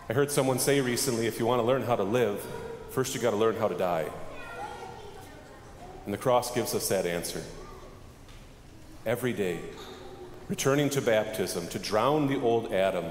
I 0.08 0.12
heard 0.12 0.30
someone 0.30 0.58
say 0.58 0.80
recently 0.80 1.26
if 1.26 1.38
you 1.38 1.46
want 1.46 1.60
to 1.60 1.66
learn 1.66 1.82
how 1.82 1.96
to 1.96 2.04
live, 2.04 2.44
first 2.90 3.14
you 3.14 3.20
got 3.20 3.30
to 3.30 3.36
learn 3.36 3.56
how 3.56 3.68
to 3.68 3.76
die. 3.76 4.06
And 6.04 6.14
the 6.14 6.18
cross 6.18 6.54
gives 6.54 6.74
us 6.74 6.88
that 6.88 7.06
answer. 7.06 7.42
Every 9.06 9.32
day, 9.32 9.60
returning 10.48 10.90
to 10.90 11.00
baptism, 11.00 11.68
to 11.68 11.78
drown 11.78 12.26
the 12.26 12.40
old 12.40 12.72
Adam, 12.72 13.06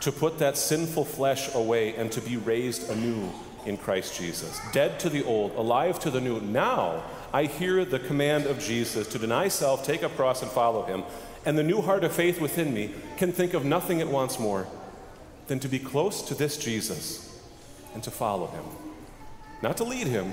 to 0.00 0.10
put 0.10 0.38
that 0.38 0.56
sinful 0.56 1.04
flesh 1.04 1.54
away, 1.54 1.94
and 1.94 2.10
to 2.12 2.20
be 2.20 2.36
raised 2.36 2.90
anew 2.90 3.30
in 3.66 3.76
Christ 3.76 4.18
Jesus. 4.18 4.60
Dead 4.72 4.98
to 5.00 5.08
the 5.08 5.24
old, 5.24 5.52
alive 5.54 6.00
to 6.00 6.10
the 6.10 6.20
new. 6.20 6.40
Now 6.40 7.04
I 7.32 7.44
hear 7.44 7.84
the 7.84 7.98
command 7.98 8.46
of 8.46 8.58
Jesus 8.58 9.06
to 9.08 9.18
deny 9.18 9.48
self, 9.48 9.84
take 9.84 10.02
up 10.02 10.16
cross, 10.16 10.42
and 10.42 10.50
follow 10.50 10.82
him. 10.84 11.04
And 11.44 11.56
the 11.56 11.62
new 11.62 11.80
heart 11.80 12.04
of 12.04 12.12
faith 12.12 12.40
within 12.40 12.72
me 12.72 12.94
can 13.16 13.32
think 13.32 13.54
of 13.54 13.64
nothing 13.64 14.00
it 14.00 14.08
wants 14.08 14.38
more 14.38 14.66
than 15.46 15.58
to 15.60 15.68
be 15.68 15.78
close 15.78 16.22
to 16.22 16.34
this 16.34 16.56
Jesus 16.56 17.40
and 17.94 18.02
to 18.02 18.10
follow 18.10 18.46
him. 18.48 18.64
Not 19.60 19.76
to 19.78 19.84
lead 19.84 20.06
him, 20.06 20.32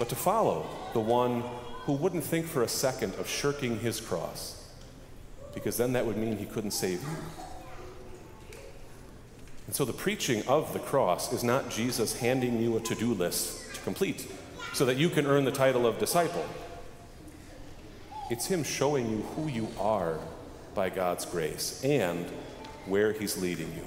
but 0.00 0.08
to 0.08 0.16
follow 0.16 0.66
the 0.94 0.98
one 0.98 1.44
who 1.84 1.92
wouldn't 1.92 2.24
think 2.24 2.46
for 2.46 2.62
a 2.62 2.68
second 2.68 3.14
of 3.16 3.28
shirking 3.28 3.78
his 3.80 4.00
cross, 4.00 4.66
because 5.52 5.76
then 5.76 5.92
that 5.92 6.06
would 6.06 6.16
mean 6.16 6.38
he 6.38 6.46
couldn't 6.46 6.70
save 6.70 7.02
you. 7.02 8.56
And 9.66 9.76
so 9.76 9.84
the 9.84 9.92
preaching 9.92 10.42
of 10.48 10.72
the 10.72 10.78
cross 10.78 11.34
is 11.34 11.44
not 11.44 11.70
Jesus 11.70 12.18
handing 12.18 12.62
you 12.62 12.78
a 12.78 12.80
to 12.80 12.94
do 12.94 13.12
list 13.12 13.74
to 13.74 13.80
complete 13.82 14.26
so 14.72 14.86
that 14.86 14.96
you 14.96 15.10
can 15.10 15.26
earn 15.26 15.44
the 15.44 15.52
title 15.52 15.86
of 15.86 15.98
disciple. 15.98 16.46
It's 18.30 18.46
Him 18.46 18.64
showing 18.64 19.10
you 19.10 19.18
who 19.36 19.48
you 19.48 19.68
are 19.78 20.18
by 20.74 20.88
God's 20.88 21.26
grace 21.26 21.84
and 21.84 22.24
where 22.86 23.12
He's 23.12 23.36
leading 23.36 23.70
you. 23.74 23.84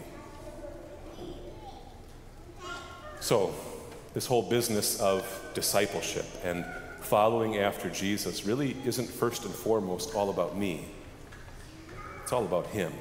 So, 3.19 3.55
this 4.13 4.25
whole 4.25 4.43
business 4.43 4.99
of 4.99 5.25
discipleship 5.53 6.25
and 6.43 6.65
following 7.01 7.57
after 7.57 7.89
Jesus 7.89 8.45
really 8.45 8.75
isn't 8.85 9.09
first 9.09 9.45
and 9.45 9.53
foremost 9.53 10.15
all 10.15 10.29
about 10.29 10.57
me. 10.57 10.85
It's 12.21 12.31
all 12.31 12.45
about 12.45 12.67
Him. 12.67 12.93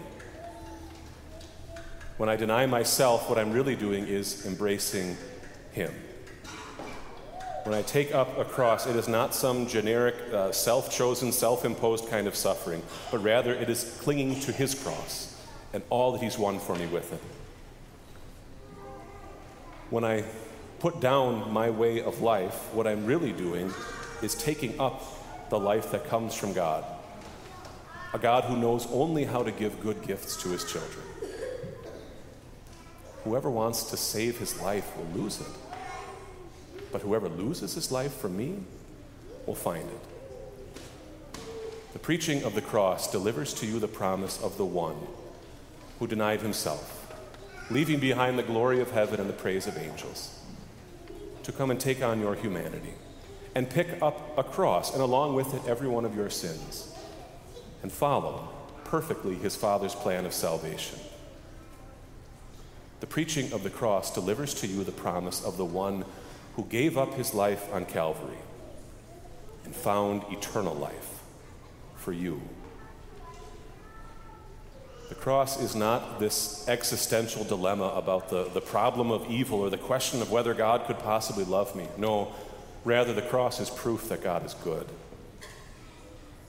When 2.16 2.28
I 2.28 2.36
deny 2.36 2.66
myself, 2.66 3.28
what 3.28 3.38
I'm 3.38 3.52
really 3.52 3.76
doing 3.76 4.06
is 4.06 4.46
embracing 4.46 5.16
Him. 5.72 5.92
When 7.64 7.74
I 7.74 7.82
take 7.82 8.12
up 8.12 8.38
a 8.38 8.44
cross, 8.44 8.86
it 8.86 8.96
is 8.96 9.06
not 9.06 9.34
some 9.34 9.68
generic, 9.68 10.16
uh, 10.32 10.50
self 10.50 10.90
chosen, 10.90 11.30
self 11.30 11.64
imposed 11.64 12.08
kind 12.08 12.26
of 12.26 12.34
suffering, 12.34 12.82
but 13.10 13.22
rather 13.22 13.54
it 13.54 13.70
is 13.70 13.98
clinging 14.00 14.40
to 14.40 14.52
His 14.52 14.74
cross 14.74 15.40
and 15.72 15.82
all 15.88 16.12
that 16.12 16.20
He's 16.20 16.38
won 16.38 16.58
for 16.58 16.74
me 16.74 16.86
with 16.86 17.12
it. 17.12 17.20
When 19.90 20.04
I 20.04 20.24
put 20.82 20.98
down 20.98 21.48
my 21.52 21.70
way 21.70 22.02
of 22.02 22.22
life, 22.22 22.74
what 22.74 22.88
I'm 22.88 23.06
really 23.06 23.30
doing 23.30 23.72
is 24.20 24.34
taking 24.34 24.80
up 24.80 25.00
the 25.48 25.56
life 25.56 25.92
that 25.92 26.08
comes 26.08 26.34
from 26.34 26.52
God. 26.52 26.84
A 28.12 28.18
God 28.18 28.42
who 28.42 28.56
knows 28.56 28.88
only 28.90 29.22
how 29.22 29.44
to 29.44 29.52
give 29.52 29.78
good 29.80 30.02
gifts 30.02 30.36
to 30.42 30.48
his 30.48 30.64
children. 30.64 31.06
Whoever 33.22 33.48
wants 33.48 33.84
to 33.90 33.96
save 33.96 34.38
his 34.38 34.60
life 34.60 34.96
will 34.96 35.22
lose 35.22 35.40
it. 35.40 35.46
But 36.90 37.02
whoever 37.02 37.28
loses 37.28 37.74
his 37.74 37.92
life 37.92 38.14
for 38.14 38.28
me 38.28 38.64
will 39.46 39.54
find 39.54 39.88
it. 39.88 41.40
The 41.92 42.00
preaching 42.00 42.42
of 42.42 42.56
the 42.56 42.60
cross 42.60 43.08
delivers 43.08 43.54
to 43.54 43.66
you 43.66 43.78
the 43.78 43.86
promise 43.86 44.42
of 44.42 44.56
the 44.56 44.64
one 44.64 44.96
who 46.00 46.08
denied 46.08 46.40
himself, 46.40 47.14
leaving 47.70 48.00
behind 48.00 48.36
the 48.36 48.42
glory 48.42 48.80
of 48.80 48.90
heaven 48.90 49.20
and 49.20 49.28
the 49.28 49.34
praise 49.34 49.68
of 49.68 49.78
angels, 49.78 50.41
to 51.44 51.52
come 51.52 51.70
and 51.70 51.80
take 51.80 52.02
on 52.02 52.20
your 52.20 52.34
humanity 52.34 52.94
and 53.54 53.68
pick 53.68 54.00
up 54.00 54.36
a 54.38 54.42
cross, 54.42 54.92
and 54.92 55.02
along 55.02 55.34
with 55.34 55.54
it, 55.54 55.62
every 55.66 55.88
one 55.88 56.04
of 56.04 56.16
your 56.16 56.30
sins, 56.30 56.94
and 57.82 57.92
follow 57.92 58.48
perfectly 58.84 59.34
his 59.34 59.54
Father's 59.54 59.94
plan 59.94 60.24
of 60.24 60.32
salvation. 60.32 60.98
The 63.00 63.06
preaching 63.06 63.52
of 63.52 63.62
the 63.62 63.70
cross 63.70 64.14
delivers 64.14 64.54
to 64.54 64.66
you 64.66 64.84
the 64.84 64.92
promise 64.92 65.44
of 65.44 65.56
the 65.56 65.64
one 65.64 66.04
who 66.54 66.64
gave 66.64 66.96
up 66.96 67.14
his 67.14 67.34
life 67.34 67.72
on 67.72 67.84
Calvary 67.84 68.38
and 69.64 69.74
found 69.74 70.22
eternal 70.30 70.74
life 70.74 71.22
for 71.96 72.12
you. 72.12 72.40
The 75.12 75.20
cross 75.20 75.60
is 75.60 75.76
not 75.76 76.20
this 76.20 76.66
existential 76.70 77.44
dilemma 77.44 77.88
about 77.88 78.30
the, 78.30 78.44
the 78.44 78.62
problem 78.62 79.10
of 79.10 79.30
evil 79.30 79.60
or 79.60 79.68
the 79.68 79.76
question 79.76 80.22
of 80.22 80.30
whether 80.30 80.54
God 80.54 80.86
could 80.86 80.98
possibly 81.00 81.44
love 81.44 81.76
me. 81.76 81.86
No, 81.98 82.32
rather, 82.82 83.12
the 83.12 83.20
cross 83.20 83.60
is 83.60 83.68
proof 83.68 84.08
that 84.08 84.22
God 84.22 84.46
is 84.46 84.54
good. 84.54 84.86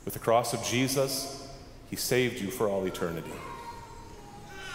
With 0.05 0.13
the 0.13 0.21
cross 0.21 0.53
of 0.53 0.63
Jesus, 0.63 1.45
He 1.89 1.97
saved 1.97 2.39
you 2.39 2.51
for 2.51 2.69
all 2.69 2.85
eternity. 2.85 3.33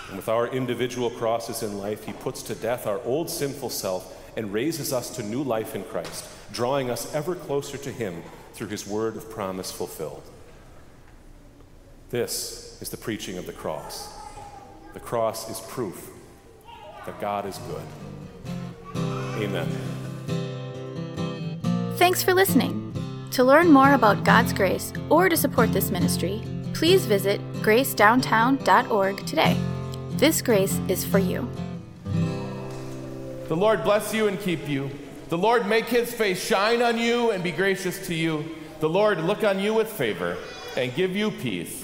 And 0.09 0.17
with 0.17 0.29
our 0.29 0.49
individual 0.49 1.09
crosses 1.09 1.63
in 1.63 1.79
life, 1.79 2.05
He 2.05 2.13
puts 2.13 2.43
to 2.43 2.55
death 2.55 2.87
our 2.87 3.01
old 3.05 3.31
sinful 3.31 3.71
self 3.71 4.15
and 4.37 4.53
raises 4.53 4.93
us 4.93 5.17
to 5.17 5.23
new 5.23 5.43
life 5.43 5.75
in 5.75 5.83
Christ, 5.83 6.27
drawing 6.53 6.91
us 6.91 7.15
ever 7.15 7.35
closer 7.35 7.79
to 7.79 7.91
Him 7.91 8.23
through 8.53 8.69
His 8.69 8.87
word 8.87 9.17
of 9.17 9.31
promise 9.31 9.73
fulfilled. 9.73 10.25
This 12.11 12.79
is 12.81 12.89
the 12.89 12.97
preaching 12.97 13.37
of 13.37 13.45
the 13.45 13.53
cross. 13.53 14.09
The 14.95 15.01
cross 15.01 15.51
is 15.51 15.61
proof 15.69 16.11
that 17.05 17.21
God 17.21 17.45
is 17.45 17.59
good. 17.59 17.83
Amen. 18.97 19.69
Thanks 21.97 22.23
for 22.23 22.33
listening. 22.33 22.85
To 23.33 23.45
learn 23.45 23.71
more 23.71 23.93
about 23.93 24.25
God's 24.25 24.55
grace 24.55 24.93
or 25.11 25.29
to 25.29 25.37
support 25.37 25.73
this 25.73 25.91
ministry, 25.91 26.43
please 26.73 27.05
visit 27.05 27.41
gracedowntown.org 27.61 29.27
today. 29.27 29.57
This 30.13 30.41
grace 30.41 30.81
is 30.89 31.05
for 31.05 31.19
you. 31.19 31.47
The 33.49 33.57
Lord 33.57 33.85
bless 33.85 34.15
you 34.15 34.29
and 34.29 34.41
keep 34.41 34.67
you. 34.67 34.91
The 35.29 35.37
Lord 35.37 35.67
make 35.67 35.85
his 35.85 36.13
face 36.13 36.43
shine 36.43 36.81
on 36.81 36.97
you 36.97 37.33
and 37.33 37.45
be 37.45 37.53
gracious 37.53 38.07
to 38.07 38.15
you. 38.15 38.57
The 38.81 38.89
Lord 38.89 39.21
look 39.21 39.45
on 39.45 39.61
you 39.61 39.75
with 39.75 39.93
favor 39.93 40.39
and 40.75 40.95
give 40.95 41.15
you 41.15 41.31
peace. 41.31 41.78